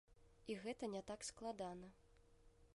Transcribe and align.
І 0.53 0.55
гэта 0.63 0.89
не 0.95 1.03
так 1.11 1.27
складана. 1.29 1.87